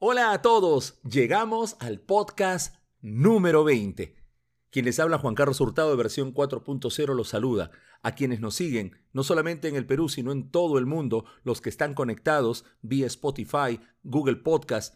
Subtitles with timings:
[0.00, 4.14] Hola a todos, llegamos al podcast número 20.
[4.70, 7.72] Quien les habla Juan Carlos Hurtado de versión 4.0 los saluda.
[8.04, 11.60] A quienes nos siguen, no solamente en el Perú, sino en todo el mundo, los
[11.60, 14.94] que están conectados vía Spotify, Google Podcast,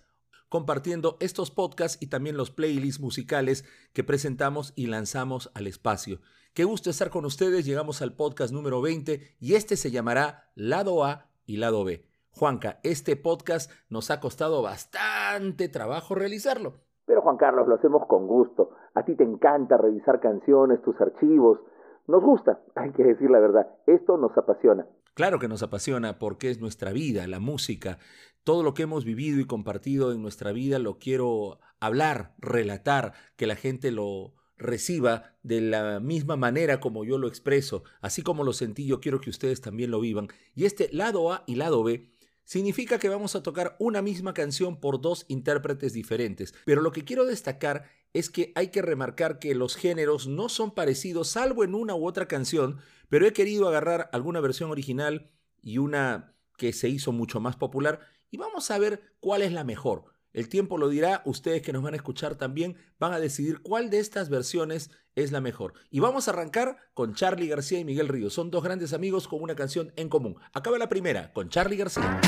[0.49, 6.21] compartiendo estos podcasts y también los playlists musicales que presentamos y lanzamos al espacio.
[6.55, 11.05] Qué gusto estar con ustedes, llegamos al podcast número 20 y este se llamará Lado
[11.05, 12.12] A y Lado B.
[12.35, 16.75] Juanca, este podcast nos ha costado bastante trabajo realizarlo.
[17.05, 18.71] Pero Juan Carlos, lo hacemos con gusto.
[18.95, 21.61] A ti te encanta revisar canciones, tus archivos.
[22.09, 23.69] Nos gusta, hay que decir la verdad.
[23.87, 24.87] Esto nos apasiona.
[25.15, 27.99] Claro que nos apasiona porque es nuestra vida, la música.
[28.45, 33.47] Todo lo que hemos vivido y compartido en nuestra vida lo quiero hablar, relatar, que
[33.47, 38.53] la gente lo reciba de la misma manera como yo lo expreso, así como lo
[38.53, 40.29] sentí, yo quiero que ustedes también lo vivan.
[40.55, 42.12] Y este lado A y lado B
[42.45, 46.55] significa que vamos a tocar una misma canción por dos intérpretes diferentes.
[46.65, 50.73] Pero lo que quiero destacar es que hay que remarcar que los géneros no son
[50.73, 55.31] parecidos salvo en una u otra canción, pero he querido agarrar alguna versión original
[55.63, 59.65] y una que se hizo mucho más popular y vamos a ver cuál es la
[59.65, 60.12] mejor.
[60.33, 63.91] El tiempo lo dirá, ustedes que nos van a escuchar también van a decidir cuál
[63.91, 65.75] de estas versiones es la mejor.
[65.91, 68.33] Y vamos a arrancar con Charlie García y Miguel Ríos.
[68.33, 70.37] Son dos grandes amigos con una canción en común.
[70.55, 72.19] Acaba la primera con Charlie García.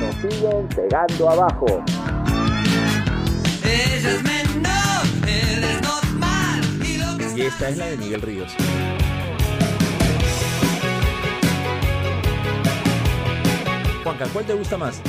[0.00, 1.84] Nos siguen pegando abajo.
[7.46, 8.52] Esta es la de Miguel Ríos.
[14.02, 15.00] Juanca, ¿cuál te gusta más?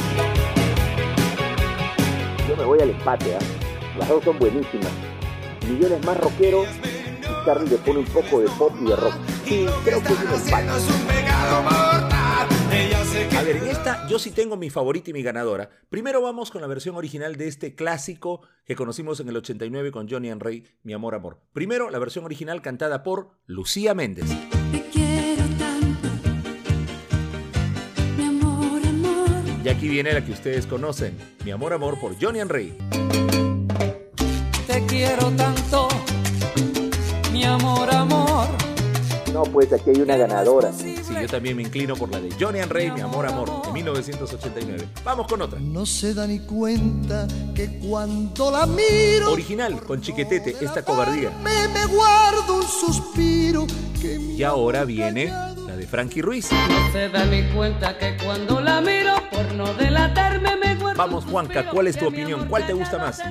[2.47, 3.39] Yo me voy al empate, ¿ah?
[3.97, 4.91] Las dos son buenísimas.
[5.67, 9.15] Miguel es más rockero y Charlie le pone un poco de pop y de rock.
[9.43, 12.16] Sí, creo que es un empate.
[13.37, 15.69] A ver, en esta yo sí tengo mi favorita y mi ganadora.
[15.89, 20.07] Primero vamos con la versión original de este clásico que conocimos en el 89 con
[20.07, 21.39] Johnny and Ray, Mi Amor Amor.
[21.53, 24.25] Primero la versión original cantada por Lucía Méndez.
[24.71, 26.09] Te quiero tanto,
[28.17, 29.29] mi amor, amor.
[29.63, 32.77] Y aquí viene la que ustedes conocen, Mi Amor Amor por Johnny and Ray.
[34.67, 35.87] Te quiero tanto,
[37.31, 38.47] mi amor, amor.
[39.33, 40.71] No, pues aquí hay una ganadora.
[41.07, 43.71] Sí, yo también me inclino por la de Johnny and Ray, Mi Amor Amor, de
[43.71, 44.87] 1989.
[45.05, 45.59] Vamos con otra.
[45.59, 51.31] No se da ni cuenta que cuando la miro Original, con Chiquetete, esta cobardía.
[51.43, 53.65] me, me guardo un suspiro
[54.01, 56.49] que Y ahora viene la de Frankie Ruiz.
[56.51, 60.97] No se da ni cuenta que cuando la miro, por no delatarme, me guardo.
[60.97, 62.47] Vamos, Juanca, ¿cuál es tu opinión?
[62.49, 63.21] ¿Cuál te gusta más?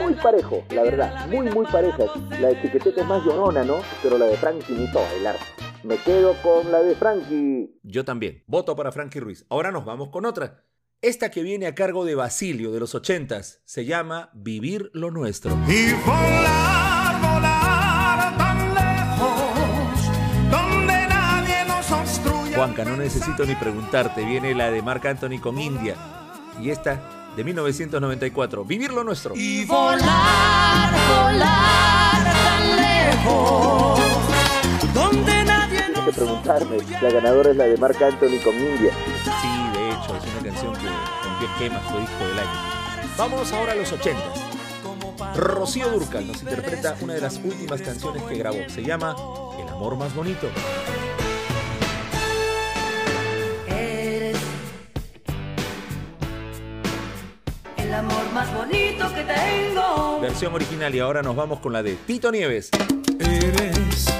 [0.00, 1.26] Muy parejo, la verdad.
[1.28, 2.10] Muy, muy parejas.
[2.38, 3.76] La de Chiquetete es más llorona, ¿no?
[4.02, 5.36] Pero la de Frankie me hizo bailar.
[5.84, 7.78] Me quedo con la de Frankie.
[7.82, 8.44] Yo también.
[8.46, 9.44] Voto para Frankie Ruiz.
[9.48, 10.64] Ahora nos vamos con otra.
[11.00, 15.50] Esta que viene a cargo de Basilio de los ochentas se llama Vivir lo Nuestro.
[15.66, 20.06] y volar, volar tan lejos,
[20.48, 22.56] donde nadie nos obstruya.
[22.56, 24.24] Juanca, no necesito ni preguntarte.
[24.24, 25.96] Viene la de Marc Anthony con India.
[26.60, 27.02] Y esta
[27.34, 28.64] de 1994.
[28.64, 29.34] Vivir lo Nuestro.
[29.34, 34.00] Y volar, volar tan lejos,
[34.94, 35.31] donde
[36.02, 36.78] Tienes que preguntarme.
[37.00, 38.92] La ganadora es la de Marc Anthony con India.
[39.40, 42.50] Sí, de hecho, es una canción que rompió esquemas, fue disco del año.
[43.16, 44.40] Vamos ahora a los ochentas.
[45.36, 48.58] Rocío Durcal nos interpreta una de las últimas canciones que grabó.
[48.68, 49.14] Se llama
[49.60, 50.48] El amor más bonito.
[53.68, 54.38] Eres
[57.76, 60.20] el amor más bonito que tengo.
[60.20, 62.70] Versión original y ahora nos vamos con la de Tito Nieves.
[63.20, 64.11] Eres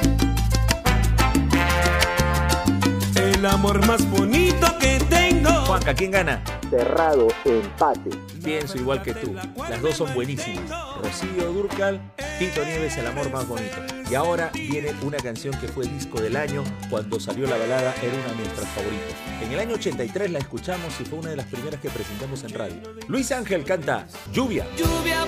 [3.63, 5.49] amor más bonito que tengo.
[5.67, 6.43] Juanca, ¿quién gana?
[6.69, 8.11] Cerrado, empate.
[8.43, 9.37] Pienso igual que tú.
[9.71, 10.69] Las dos son buenísimas.
[11.01, 12.01] Rocío Durcal,
[12.41, 13.77] Tito Nieves, El amor más bonito.
[14.11, 16.65] Y ahora viene una canción que fue disco del año.
[16.91, 19.15] Cuando salió la balada era una de nuestras favoritas.
[19.41, 22.55] En el año 83 la escuchamos y fue una de las primeras que presentamos en
[22.55, 22.83] radio.
[23.07, 24.67] Luis Ángel canta Lluvia.
[24.77, 25.25] Lluvia,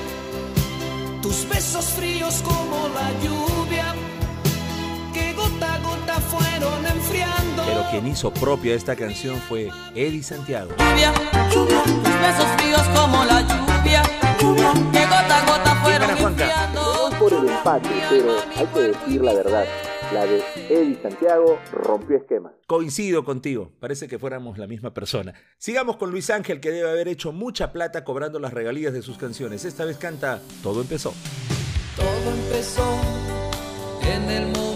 [1.23, 3.95] tus besos fríos como la lluvia,
[5.65, 7.63] gota a gota fueron enfriando.
[7.67, 10.71] Pero quien hizo propia esta canción fue Eddie Santiago.
[10.79, 11.13] Lluvia,
[11.53, 14.03] lluvia, tus besos fríos como la lluvia,
[14.41, 16.45] lluvia, que gota a gota fueron gana, Juanca?
[16.45, 17.09] enfriando.
[17.11, 19.65] Voy por el empate, pero hay que decir la verdad.
[20.13, 22.53] La de Eddie Santiago rompió esquemas.
[22.67, 25.33] Coincido contigo, parece que fuéramos la misma persona.
[25.57, 29.17] Sigamos con Luis Ángel, que debe haber hecho mucha plata cobrando las regalías de sus
[29.17, 29.65] canciones.
[29.65, 31.15] Esta vez canta Todo empezó.
[31.97, 32.85] Todo empezó
[34.35, 34.74] el momento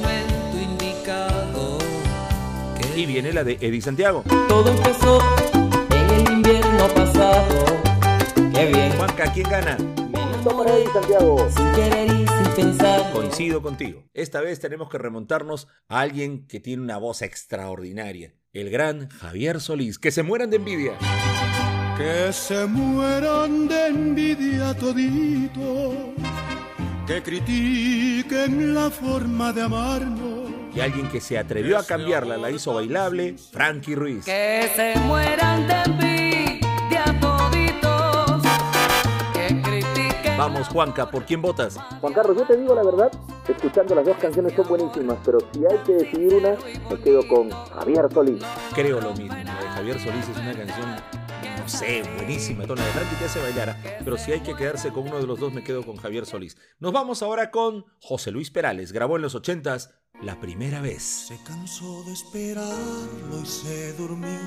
[2.99, 4.25] Y viene la de Eddie Santiago.
[4.49, 5.21] Todo empezó
[5.91, 7.65] en el invierno pasado.
[8.53, 8.91] Qué bien.
[8.97, 9.77] Juanca, ¿quién gana?
[10.43, 11.49] Toma ahí, Santiago.
[11.49, 13.13] Sin querer y sin pensar.
[13.13, 14.03] Coincido contigo.
[14.15, 18.35] Esta vez tenemos que remontarnos a alguien que tiene una voz extraordinaria.
[18.53, 20.01] El gran Javier Solís.
[20.01, 20.95] Que se mueran de envidia.
[21.97, 26.15] Que se mueran de envidia todito,
[27.07, 30.38] que critiquen la forma de amarnos.
[30.79, 34.25] Y alguien que se atrevió a cambiarla, la hizo bailable, Frankie Ruiz.
[34.25, 38.43] Que se mueran de envidia toditos.
[39.33, 40.39] Que critiquen.
[40.39, 41.77] Vamos, Juanca, ¿por quién votas?
[42.01, 43.11] Juan Carlos, yo te digo la verdad,
[43.49, 46.57] escuchando las dos canciones son buenísimas, pero si hay que decidir una,
[46.89, 48.45] me quedo con Javier Solís.
[48.73, 49.35] Creo lo mismo.
[49.35, 50.97] La de Javier Solís es una canción,
[51.59, 52.67] no sé, buenísima.
[52.67, 55.41] La de Frankie te hace bailar, pero si hay que quedarse con uno de los
[55.41, 56.57] dos, me quedo con Javier Solís.
[56.79, 58.93] Nos vamos ahora con José Luis Perales.
[58.93, 59.93] Grabó en los ochentas
[60.23, 61.03] La Primera Vez.
[61.03, 64.41] Se cansó de esperarlo y se durmió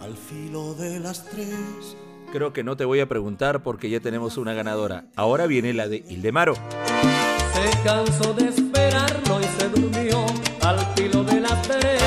[0.00, 1.96] al filo de las tres.
[2.32, 5.06] Creo que no te voy a preguntar porque ya tenemos una ganadora.
[5.16, 6.54] Ahora viene la de Ildemaro.
[6.54, 10.24] Se cansó de esperarlo y se durmió
[10.62, 12.00] al filo de las tres.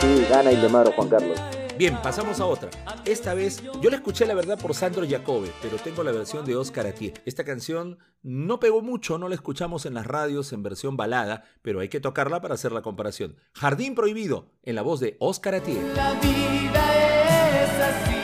[0.00, 1.40] Sí, gana Ildemaro, Juan Carlos.
[1.80, 2.68] Bien, pasamos a otra.
[3.06, 6.54] Esta vez yo la escuché la verdad por Sandro Jacobe, pero tengo la versión de
[6.54, 7.14] Oscar Atié.
[7.24, 11.80] Esta canción no pegó mucho, no la escuchamos en las radios en versión balada, pero
[11.80, 13.36] hay que tocarla para hacer la comparación.
[13.54, 15.80] Jardín Prohibido, en la voz de Oscar Atié.
[15.94, 18.19] La vida es así,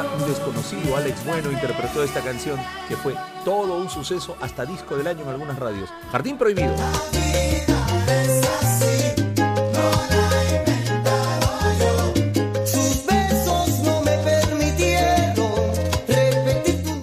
[0.00, 2.58] el 90, un desconocido Alex Bueno interpretó esta canción
[2.88, 3.14] que fue
[3.44, 5.90] todo un suceso hasta disco del año en algunas radios.
[6.12, 6.74] Jardín Prohibido.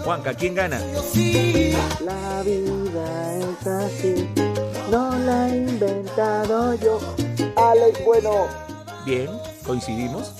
[0.03, 0.79] Juanca, ¿quién gana?
[0.79, 4.29] La vida es así,
[4.91, 6.99] no la he inventado yo.
[7.57, 8.47] Alex, bueno.
[9.05, 9.29] Bien,
[9.65, 10.31] coincidimos.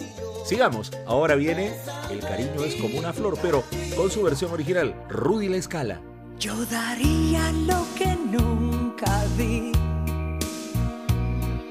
[0.45, 0.91] Sigamos.
[1.07, 1.73] Ahora viene
[2.11, 3.63] El cariño es como una flor, pero
[3.95, 5.99] con su versión original, Rudy La Escala.
[6.39, 9.71] Yo daría lo que nunca di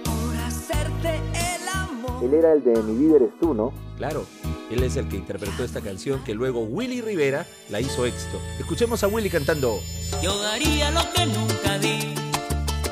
[0.04, 2.24] por hacerte el amor.
[2.24, 3.72] Él era el de Mi vida eres tú, ¿no?
[3.96, 4.26] Claro,
[4.70, 8.40] él es el que interpretó esta canción que luego Willy Rivera la hizo éxito.
[8.58, 9.78] Escuchemos a Willy cantando.
[10.20, 12.14] Yo daría lo que nunca di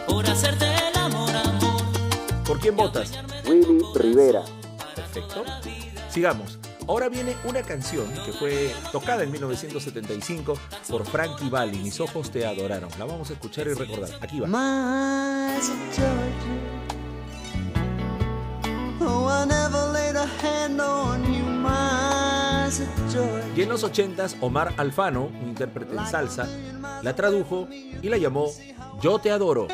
[0.07, 1.83] por hacerte el amor, amor.
[2.47, 3.13] ¿Por quién votas?
[3.49, 4.45] Willy Rivera.
[4.95, 5.45] Perfecto.
[6.13, 6.59] Sigamos.
[6.87, 10.59] Ahora viene una canción que fue tocada en 1975
[10.91, 12.91] por Frankie Valli, Mis ojos te adoraron.
[12.99, 14.11] La vamos a escuchar y recordar.
[14.21, 14.49] Aquí va.
[15.57, 16.13] Georgia.
[19.01, 23.53] Oh, I never laid a hand on you, más Georgia.
[23.57, 26.47] Y en los 80s, Omar Alfano, un intérprete en salsa,
[27.03, 28.51] la tradujo y la llamó
[29.01, 29.67] Yo te adoro.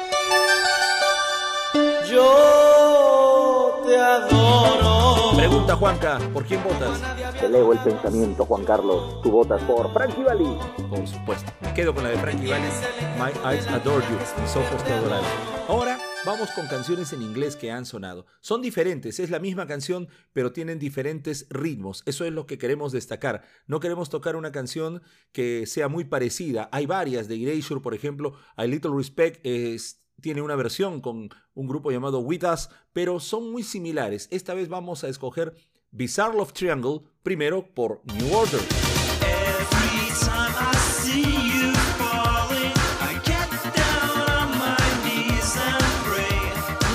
[2.09, 5.08] Yo te adoro.
[5.49, 7.01] Pregunta Juanca, ¿por quién votas?
[7.41, 9.23] Te leo el pensamiento, Juan Carlos.
[9.23, 10.59] Tú votas por Frankie Valli.
[10.91, 11.51] Por supuesto.
[11.63, 12.69] Me quedo con la de Frankie Valli.
[13.17, 14.43] My eyes adore you.
[14.43, 15.25] Mis ojos te adoraron.
[15.67, 18.27] Ahora vamos con canciones en inglés que han sonado.
[18.43, 22.03] Son diferentes, es la misma canción, pero tienen diferentes ritmos.
[22.05, 23.43] Eso es lo que queremos destacar.
[23.67, 25.01] No queremos tocar una canción
[25.33, 26.69] que sea muy parecida.
[26.73, 28.35] Hay varias de Erasure, por ejemplo.
[28.55, 33.51] A Little Respect es tiene una versión con un grupo llamado With Us, pero son
[33.51, 34.29] muy similares.
[34.31, 35.55] Esta vez vamos a escoger
[35.91, 38.61] Bizarre Love Triangle, primero por New Order.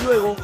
[0.00, 0.36] Y luego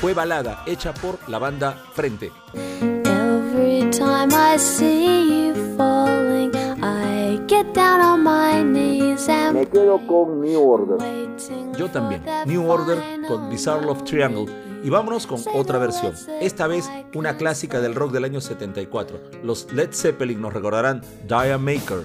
[0.00, 2.32] fue balada hecha por la banda Frente.
[2.54, 9.98] Every time I see you falling, I get down on my knees and Me quedo
[10.06, 10.98] con New Order.
[11.76, 12.22] Yo también.
[12.46, 14.46] New Order con Bizarre Love Triangle.
[14.82, 16.14] Y vámonos con otra versión.
[16.40, 19.20] Esta vez una clásica del rock del año 74.
[19.42, 22.04] Los Led Zeppelin nos recordarán Diane Maker.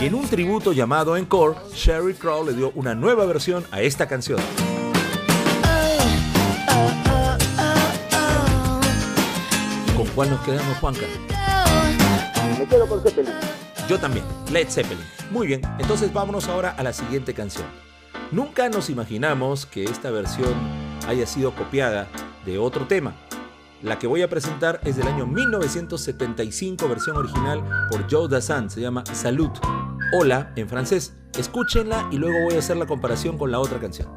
[0.00, 4.06] Y en un tributo llamado Encore, Sherry Crow le dio una nueva versión a esta
[4.06, 4.40] canción.
[9.94, 11.04] ¿Con cuál nos quedamos, Juanca?
[13.88, 15.04] Yo también, Led Zeppelin.
[15.30, 17.66] Muy bien, entonces vámonos ahora a la siguiente canción.
[18.30, 20.54] Nunca nos imaginamos que esta versión
[21.08, 22.08] haya sido copiada
[22.46, 23.14] de otro tema.
[23.82, 28.80] La que voy a presentar es del año 1975, versión original por Joe Dassin, se
[28.80, 29.50] llama Salud.
[30.12, 31.14] Hola en francés.
[31.38, 34.08] Escúchenla y luego voy a hacer la comparación con la otra canción.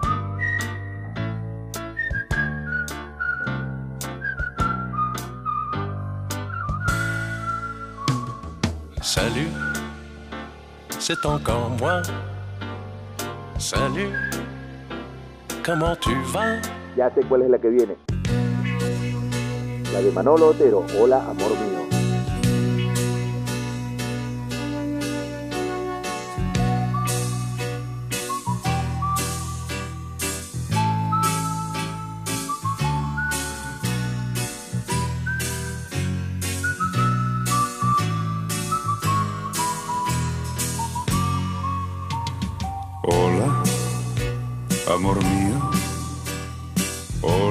[9.03, 9.49] Salut,
[10.97, 12.01] c'est encore moi.
[13.59, 14.07] Salut,
[15.61, 16.61] comment tu vas?
[16.95, 17.97] Ya sé cuál es la que viene.
[19.91, 21.72] La de Manolo Otero, Hola, amor mío.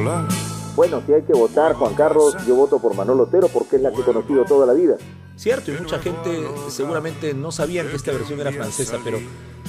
[0.02, 0.26] Hola.
[0.74, 3.92] Bueno, si hay que votar, Juan Carlos, yo voto por Manolo Otero porque es la
[3.92, 4.96] que he conocido toda la vida.
[5.36, 9.20] Cierto, y mucha gente seguramente no sabían que esta versión era francesa, pero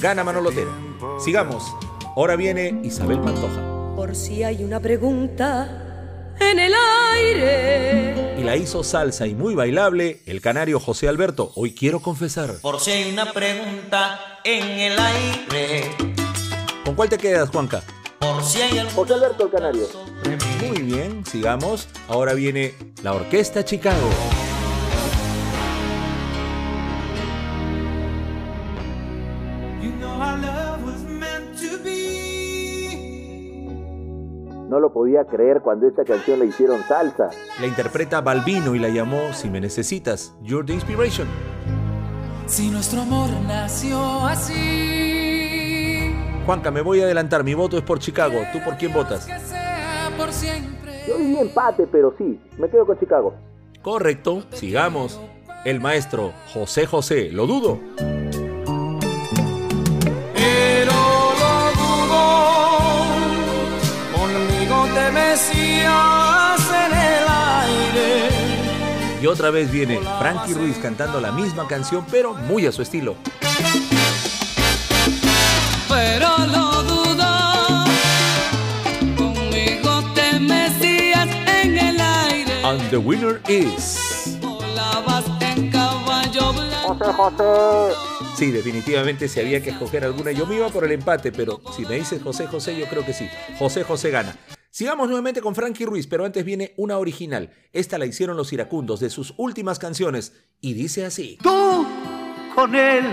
[0.02, 0.72] gana Manolo Otero.
[1.20, 1.64] Sigamos.
[2.16, 3.96] Ahora viene Isabel Pantoja.
[3.96, 6.74] Por si hay una pregunta en el
[7.14, 8.40] aire.
[8.40, 11.52] Y la hizo salsa y muy bailable el canario José Alberto.
[11.54, 12.56] Hoy quiero confesar.
[12.60, 15.92] Por si hay una pregunta en el aire.
[16.84, 17.84] ¿Con cuál te quedas, Juanca?
[18.24, 19.86] Por si hay algún José Alberto el Canario.
[20.62, 21.90] Muy bien, sigamos.
[22.08, 23.98] Ahora viene la Orquesta Chicago.
[29.82, 33.68] You know our love was meant to be.
[34.70, 37.30] No lo podía creer cuando esta canción la hicieron salsa.
[37.60, 41.28] La interpreta Balbino y la llamó Si me necesitas, You're the Inspiration.
[42.46, 45.03] Si nuestro amor nació así,
[46.46, 47.44] Juanca, me voy a adelantar.
[47.44, 48.42] Mi voto es por Chicago.
[48.52, 49.26] ¿Tú por quién votas?
[49.26, 51.04] que sea por siempre.
[51.08, 53.34] Yo diría empate, pero sí, me quedo con Chicago.
[53.82, 55.20] Correcto, sigamos.
[55.66, 57.80] El maestro José José, lo dudo.
[60.36, 60.92] Pero
[61.40, 63.06] lo dudo,
[64.14, 68.30] conmigo te mecías en el aire.
[69.22, 73.16] Y otra vez viene Frankie Ruiz cantando la misma canción, pero muy a su estilo.
[82.74, 84.40] And the winner is.
[84.42, 86.96] Volabas en caballo blanco.
[86.96, 87.96] José José.
[88.36, 91.86] Sí, definitivamente si había que escoger alguna, yo me iba por el empate, pero si
[91.86, 93.30] me dices José José, yo creo que sí.
[93.60, 94.36] José José gana.
[94.72, 97.52] Sigamos nuevamente con Frankie Ruiz, pero antes viene una original.
[97.74, 101.38] Esta la hicieron los iracundos de sus últimas canciones y dice así.
[101.44, 101.86] Tú
[102.56, 103.06] con él.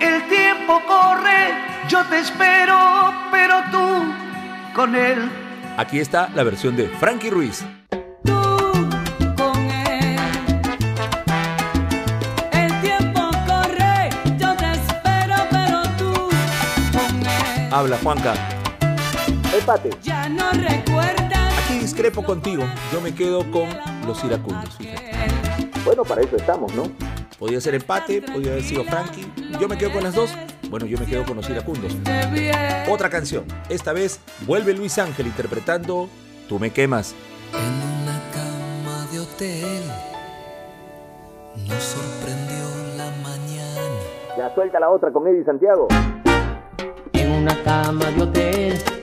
[0.00, 1.56] El tiempo corre,
[1.88, 5.49] yo te espero, pero tú con él.
[5.76, 7.64] Aquí está la versión de Frankie Ruiz.
[12.52, 12.70] El.
[17.72, 18.34] Habla Juanca.
[19.56, 19.90] Empate.
[20.02, 21.58] Ya no recuerdas.
[21.64, 22.64] Aquí discrepo contigo.
[22.92, 23.68] Yo me quedo con
[24.06, 24.76] los iracundos.
[24.76, 25.10] fíjate.
[25.84, 26.84] Bueno, para eso estamos, ¿no?
[27.38, 29.26] Podía ser empate, podía haber sido Frankie.
[29.58, 30.30] Yo me quedo con las dos.
[30.70, 31.96] Bueno, yo me quedo con los iracundos.
[32.88, 33.44] Otra canción.
[33.68, 36.08] Esta vez vuelve Luis Ángel interpretando
[36.50, 37.14] Tú me quemas.
[37.52, 39.82] En una cama de hotel
[41.68, 42.64] nos sorprendió
[42.96, 44.36] la mañana.
[44.36, 45.86] Ya suelta la otra con Eddie Santiago.
[47.12, 48.99] En una cama de hotel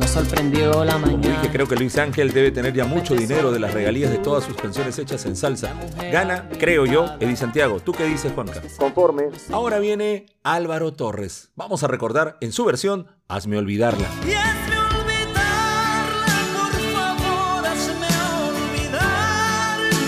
[0.00, 1.40] nos sorprendió la mañana.
[1.42, 4.44] dije, creo que Luis Ángel debe tener ya mucho dinero de las regalías de todas
[4.44, 5.74] sus canciones hechas en salsa.
[6.10, 7.80] Gana, creo yo, Eddie Santiago.
[7.80, 8.62] ¿Tú qué dices, Juanca?
[8.78, 9.24] Conforme.
[9.52, 11.50] Ahora viene Álvaro Torres.
[11.54, 14.08] Vamos a recordar en su versión Hazme olvidarla.
[14.26, 16.24] Y hazme olvidarla,
[16.56, 18.08] por favor, hazme
[18.48, 19.98] olvidarla.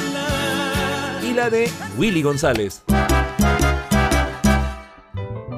[1.22, 2.82] Y la de Willy González.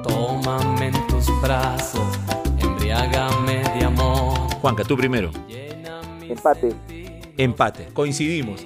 [0.03, 1.84] Tómame en tus brazos.
[4.65, 5.29] Juanca, tú primero.
[6.27, 6.73] Empate.
[7.37, 8.65] Empate, coincidimos.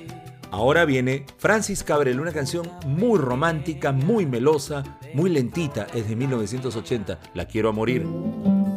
[0.50, 7.20] Ahora viene Francis Cabrel, una canción muy romántica, muy melosa, muy lentita, es de 1980,
[7.34, 8.08] La quiero a morir.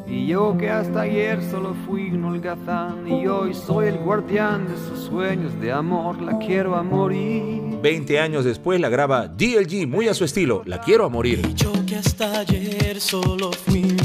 [0.08, 4.76] Y yo que hasta ayer solo fui un holgazán y hoy soy el guardián de
[4.76, 7.62] sus sueños de amor, la quiero a morir.
[7.80, 11.54] 20 años después la graba DLG, muy a su estilo, La quiero a morir.
[11.54, 13.96] Yo que hasta ayer solo fui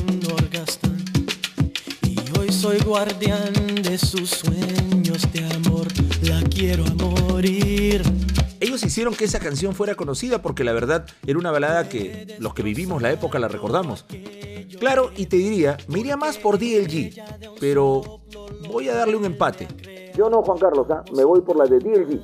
[2.78, 5.88] soy guardián de sus sueños de amor,
[6.24, 8.02] la quiero a morir.
[8.60, 12.54] Ellos hicieron que esa canción fuera conocida porque la verdad era una balada que los
[12.54, 14.06] que vivimos la época la recordamos.
[14.80, 17.14] Claro, y te diría, me iría más por DLG,
[17.60, 18.22] pero
[18.68, 19.68] voy a darle un empate.
[20.16, 21.04] Yo no, Juan Carlos, ¿ah?
[21.16, 22.22] me voy por la de DLG.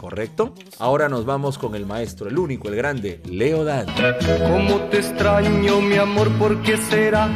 [0.00, 0.52] ¿Correcto?
[0.78, 3.86] Ahora nos vamos con el maestro, el único, el grande, Leo Dan.
[3.86, 7.28] Cómo te extraño, mi amor, ¿por qué será?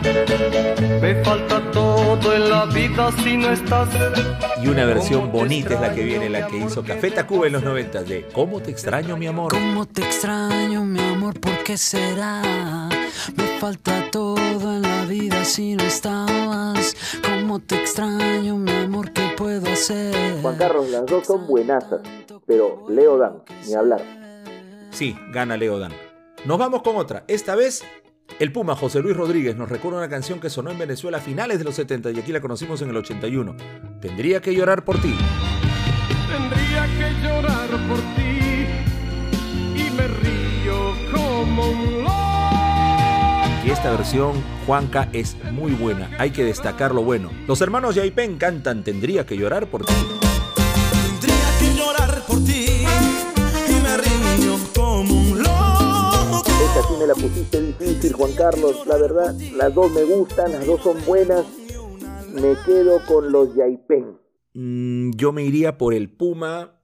[1.00, 3.88] Me falta todo todo en la vida si no estás.
[4.62, 7.62] Y una versión bonita es la que viene, la que hizo Café Tacuba en los
[7.62, 9.52] 90 de ¿Cómo te extraño mi amor?
[9.52, 11.38] ¿Cómo te extraño mi amor?
[11.38, 12.88] ¿Por qué será?
[13.36, 16.96] Me falta todo en la vida si no estabas.
[17.24, 19.12] ¿Cómo te extraño mi amor?
[19.12, 20.40] ¿Qué puedo hacer?
[20.42, 22.00] Juan Carlos, las dos son buenazas,
[22.46, 24.02] pero Leo Dan, ni hablar.
[24.90, 25.92] Sí, gana Leo Dan.
[26.44, 27.22] Nos vamos con otra.
[27.28, 27.84] Esta vez
[28.38, 31.58] el Puma José Luis Rodríguez nos recuerda una canción que sonó en Venezuela a finales
[31.58, 33.56] de los 70 y aquí la conocimos en el 81.
[34.00, 35.14] Tendría que llorar por ti.
[36.30, 38.66] Tendría que llorar por ti
[39.76, 42.14] y me río como un loco.
[43.66, 46.10] Y esta versión, Juanca, es muy buena.
[46.18, 47.30] Hay que destacar lo bueno.
[47.46, 49.92] Los hermanos Yaipen cantan Tendría que llorar por ti.
[56.78, 58.86] Esta me la pusiste difícil, Juan Carlos.
[58.86, 61.44] La verdad, las dos me gustan, las dos son buenas.
[62.32, 64.16] Me quedo con los Yaipen.
[64.54, 66.80] Mm, yo me iría por el Puma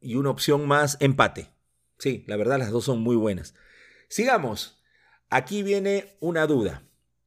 [0.00, 1.50] y una opción más, empate.
[1.98, 3.54] Sí, la verdad las dos son muy buenas.
[4.08, 4.82] Sigamos.
[5.30, 6.82] Aquí viene una duda.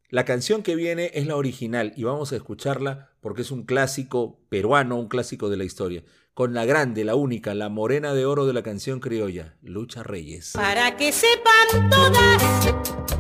[0.10, 4.40] La canción que viene es la original y vamos a escucharla porque es un clásico
[4.50, 6.04] peruano, un clásico de la historia.
[6.34, 10.54] Con la grande, la única, la morena de oro de la canción criolla, Lucha Reyes.
[10.54, 12.66] Para que sepan todas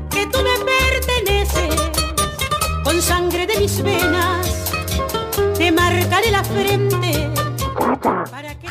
[0.09, 1.75] que tú me perteneces,
[2.83, 4.73] con sangre de mis venas,
[5.57, 7.29] te marcaré la frente.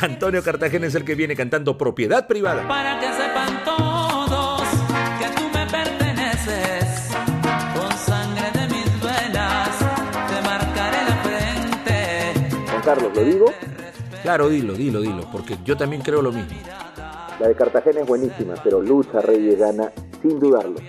[0.01, 2.67] Antonio Cartagena es el que viene cantando Propiedad Privada.
[2.67, 3.60] Para que sepan
[12.81, 13.45] Juan Carlos, ¿lo digo?
[14.23, 16.57] Claro, dilo, dilo, dilo, porque yo también creo lo mismo.
[17.39, 20.79] La de Cartagena es buenísima, pero Lucha Reyes gana sin dudarlo.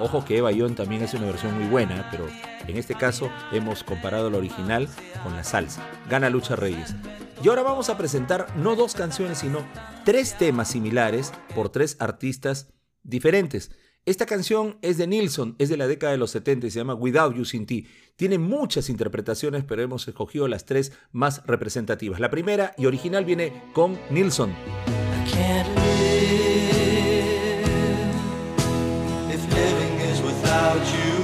[0.00, 2.26] Ojo que Eva Young también es una versión muy buena, pero
[2.66, 4.88] en este caso hemos comparado la original
[5.22, 5.82] con la salsa.
[6.08, 6.94] Gana Lucha Reyes.
[7.42, 9.60] Y ahora vamos a presentar no dos canciones, sino
[10.04, 13.70] tres temas similares por tres artistas diferentes.
[14.04, 16.94] Esta canción es de Nilsson, es de la década de los 70 y se llama
[16.94, 17.86] Without You Sin Ti.
[18.16, 22.18] Tiene muchas interpretaciones, pero hemos escogido las tres más representativas.
[22.18, 24.52] La primera y original viene con Nilsson.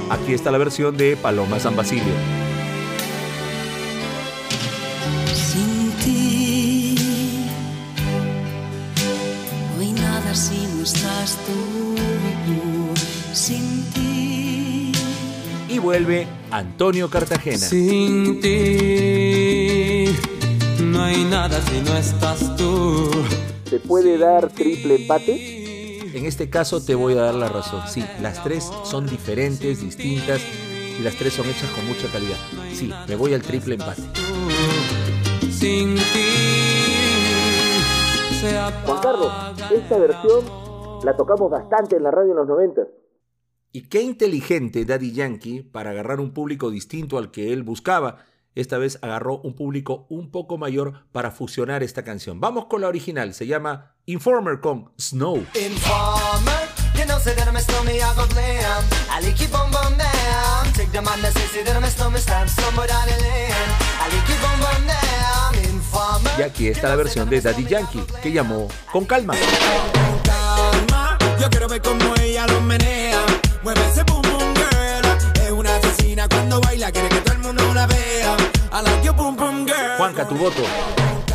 [0.09, 2.38] Aquí está la versión de Paloma San Basilio.
[15.99, 17.57] Vuelve Antonio Cartagena.
[17.57, 20.05] Sin ti
[20.81, 23.09] no hay nada si no estás tú.
[23.65, 26.07] ¿Se puede dar triple empate?
[26.17, 27.81] En este caso te voy a dar la razón.
[27.87, 30.41] Sí, las tres son diferentes, distintas
[30.97, 32.37] y las tres son hechas con mucha calidad.
[32.73, 34.01] Sí, me voy al triple empate.
[35.51, 36.29] Sin ti
[38.39, 39.31] se Juan Carlos,
[39.69, 40.45] esta versión
[41.03, 42.87] la tocamos bastante en la radio en los 90.
[43.71, 48.25] Y qué inteligente Daddy Yankee para agarrar un público distinto al que él buscaba.
[48.55, 52.39] Esta vez agarró un público un poco mayor para fusionar esta canción.
[52.39, 55.45] Vamos con la original, se llama Informer con Snow.
[55.53, 58.83] Informer, you know say that I'm a snowman, I go glam.
[59.07, 60.73] I like keep on bum down.
[60.73, 63.53] Take the man that say say that I'm a snowman, stamp somewhere down the lane.
[64.01, 65.71] I like keep on bum down.
[65.71, 66.31] Informer.
[66.39, 69.35] Y aquí está la versión de Daddy Yankee, que llamó Con Calma.
[70.23, 72.98] Calma, yo quiero ver cómo ella lo menea.
[73.69, 75.43] Mueve ese boom boom girl.
[75.45, 78.35] Es una asesina cuando baila, quiere que todo el mundo la vea.
[78.73, 79.97] I like your boom boom girl.
[79.97, 80.63] Juanca, tu voto.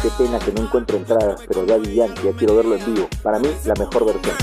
[0.02, 3.08] Qué pena que no encuentro entradas, pero Daddy Yankee, ya quiero verlo en vivo.
[3.22, 4.34] Para mí, la mejor versión.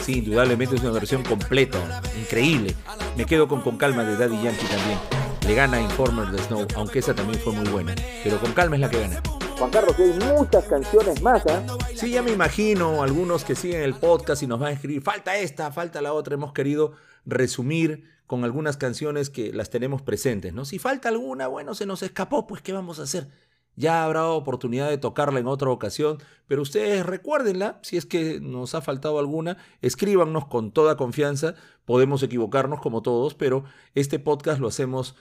[0.00, 2.74] Sí, indudablemente es una versión completa, increíble.
[3.14, 4.98] Me quedo con Con Calma de Daddy Yankee también.
[5.46, 7.94] Le gana Informer de Snow, aunque esa también fue muy buena.
[8.24, 9.20] Pero Con Calma es la que gana.
[9.60, 11.62] Juan Carlos, hay muchas canciones más, ¿ah?
[11.94, 15.36] Sí, ya me imagino algunos que siguen el podcast y nos van a escribir, falta
[15.36, 16.32] esta, falta la otra.
[16.32, 16.92] Hemos querido
[17.26, 20.64] resumir con algunas canciones que las tenemos presentes, ¿no?
[20.64, 23.28] Si falta alguna, bueno, se nos escapó, pues ¿qué vamos a hacer?
[23.76, 28.74] Ya habrá oportunidad de tocarla en otra ocasión, pero ustedes recuérdenla, si es que nos
[28.74, 34.68] ha faltado alguna, escríbanos con toda confianza, podemos equivocarnos como todos, pero este podcast lo
[34.68, 35.16] hacemos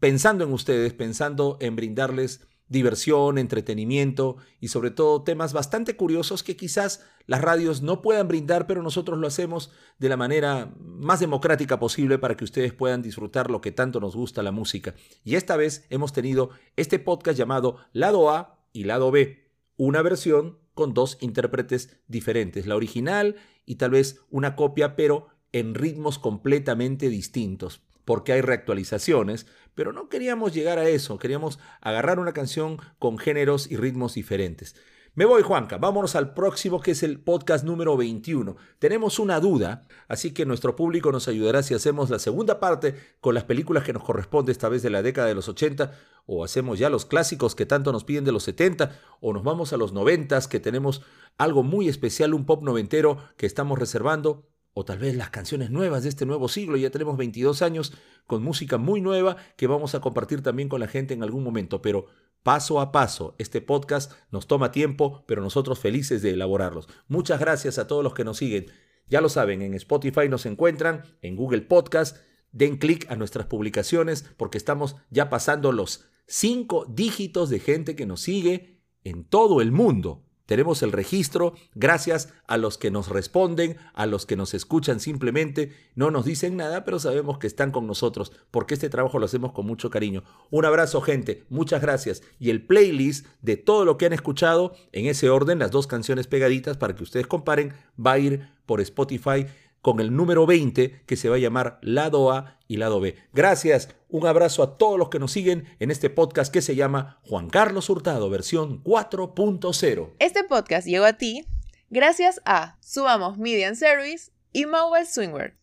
[0.00, 6.56] pensando en ustedes, pensando en brindarles diversión, entretenimiento y sobre todo temas bastante curiosos que
[6.56, 11.78] quizás las radios no puedan brindar, pero nosotros lo hacemos de la manera más democrática
[11.78, 14.94] posible para que ustedes puedan disfrutar lo que tanto nos gusta la música.
[15.24, 20.58] Y esta vez hemos tenido este podcast llamado Lado A y Lado B, una versión
[20.74, 23.34] con dos intérpretes diferentes, la original
[23.66, 27.82] y tal vez una copia, pero en ritmos completamente distintos.
[28.10, 33.70] porque hay reactualizaciones, pero no queríamos llegar a eso, queríamos agarrar una canción con géneros
[33.70, 34.74] y ritmos diferentes.
[35.16, 35.76] Me voy, Juanca.
[35.76, 38.56] Vámonos al próximo, que es el podcast número 21.
[38.78, 43.34] Tenemos una duda, así que nuestro público nos ayudará si hacemos la segunda parte con
[43.34, 45.90] las películas que nos corresponde esta vez de la década de los 80,
[46.26, 49.72] o hacemos ya los clásicos que tanto nos piden de los 70, o nos vamos
[49.72, 51.02] a los 90, que tenemos
[51.38, 56.02] algo muy especial, un pop noventero que estamos reservando, o tal vez las canciones nuevas
[56.02, 56.76] de este nuevo siglo.
[56.76, 57.92] Ya tenemos 22 años
[58.26, 61.82] con música muy nueva que vamos a compartir también con la gente en algún momento,
[61.82, 62.06] pero
[62.42, 63.34] paso a paso.
[63.38, 66.88] Este podcast nos toma tiempo, pero nosotros felices de elaborarlos.
[67.08, 68.66] Muchas gracias a todos los que nos siguen.
[69.08, 72.18] Ya lo saben, en Spotify nos encuentran, en Google Podcast.
[72.52, 78.06] Den clic a nuestras publicaciones porque estamos ya pasando los cinco dígitos de gente que
[78.06, 80.24] nos sigue en todo el mundo.
[80.50, 85.70] Tenemos el registro gracias a los que nos responden, a los que nos escuchan simplemente,
[85.94, 89.52] no nos dicen nada, pero sabemos que están con nosotros porque este trabajo lo hacemos
[89.52, 90.24] con mucho cariño.
[90.50, 92.24] Un abrazo gente, muchas gracias.
[92.40, 96.26] Y el playlist de todo lo que han escuchado, en ese orden, las dos canciones
[96.26, 97.72] pegaditas para que ustedes comparen,
[98.04, 99.46] va a ir por Spotify
[99.82, 103.16] con el número 20 que se va a llamar Lado A y Lado B.
[103.32, 107.20] Gracias, un abrazo a todos los que nos siguen en este podcast que se llama
[107.24, 110.10] Juan Carlos Hurtado, versión 4.0.
[110.18, 111.46] Este podcast llegó a ti
[111.90, 115.54] gracias a Subamos Media Service y Mobile Swingwear.